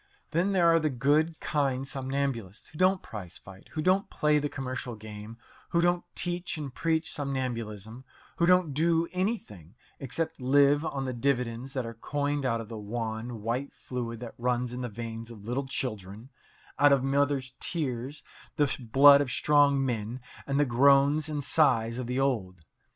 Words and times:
Then 0.31 0.51
there 0.51 0.67
are 0.69 0.79
the 0.79 0.89
good, 0.89 1.39
kind 1.39 1.85
somnambulists 1.87 2.69
who 2.69 2.77
don't 2.79 3.03
prize 3.03 3.37
fight, 3.37 3.67
who 3.73 3.83
don't 3.83 4.09
play 4.09 4.39
the 4.39 4.49
commercial 4.49 4.95
game, 4.95 5.37
who 5.69 5.79
don't 5.79 6.03
teach 6.15 6.57
and 6.57 6.73
preach 6.73 7.13
somnambulism, 7.13 8.03
who 8.37 8.47
don't 8.47 8.73
do 8.73 9.07
anything 9.11 9.75
except 9.99 10.41
live 10.41 10.83
on 10.83 11.05
the 11.05 11.13
dividends 11.13 11.73
that 11.73 11.85
are 11.85 11.93
coined 11.93 12.47
out 12.47 12.59
of 12.59 12.67
the 12.67 12.79
wan, 12.79 13.43
white 13.43 13.71
fluid 13.75 14.19
that 14.21 14.33
runs 14.39 14.73
in 14.73 14.81
the 14.81 14.89
veins 14.89 15.29
of 15.29 15.45
little 15.45 15.67
children, 15.67 16.31
out 16.79 16.91
of 16.91 17.03
mothers' 17.03 17.53
tears, 17.59 18.23
the 18.55 18.75
blood 18.79 19.21
of 19.21 19.29
strong 19.29 19.85
men, 19.85 20.19
and 20.47 20.59
the 20.59 20.65
groans 20.65 21.29
and 21.29 21.43
sighs 21.43 21.99
of 21.99 22.07
the 22.07 22.19
old. 22.19 22.61